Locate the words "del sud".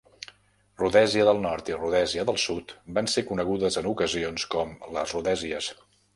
2.31-2.73